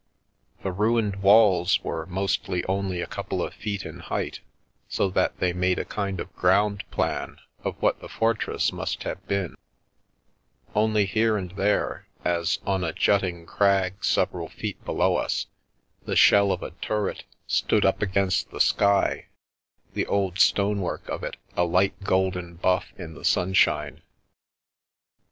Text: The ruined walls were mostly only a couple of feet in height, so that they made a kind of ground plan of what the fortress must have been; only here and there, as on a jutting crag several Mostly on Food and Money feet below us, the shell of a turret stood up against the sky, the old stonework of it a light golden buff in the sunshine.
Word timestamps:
The 0.63 0.71
ruined 0.71 1.17
walls 1.17 1.79
were 1.83 2.07
mostly 2.07 2.65
only 2.65 3.01
a 3.01 3.05
couple 3.05 3.43
of 3.43 3.53
feet 3.53 3.85
in 3.85 3.99
height, 3.99 4.39
so 4.89 5.11
that 5.11 5.37
they 5.39 5.53
made 5.53 5.77
a 5.77 5.85
kind 5.85 6.19
of 6.19 6.35
ground 6.35 6.83
plan 6.89 7.37
of 7.63 7.79
what 7.83 7.99
the 8.01 8.09
fortress 8.09 8.73
must 8.73 9.03
have 9.03 9.23
been; 9.27 9.53
only 10.73 11.05
here 11.05 11.37
and 11.37 11.51
there, 11.51 12.07
as 12.25 12.57
on 12.65 12.83
a 12.83 12.93
jutting 12.93 13.45
crag 13.45 14.03
several 14.03 14.47
Mostly 14.47 14.47
on 14.47 14.49
Food 14.49 14.55
and 14.55 14.55
Money 14.55 14.59
feet 14.59 14.85
below 15.07 15.15
us, 15.17 15.45
the 16.05 16.15
shell 16.15 16.51
of 16.51 16.63
a 16.63 16.71
turret 16.71 17.25
stood 17.45 17.85
up 17.85 18.01
against 18.01 18.49
the 18.49 18.59
sky, 18.59 19.27
the 19.93 20.07
old 20.07 20.39
stonework 20.39 21.07
of 21.09 21.21
it 21.23 21.37
a 21.55 21.63
light 21.63 22.01
golden 22.03 22.55
buff 22.55 22.87
in 22.97 23.13
the 23.13 23.23
sunshine. 23.23 24.01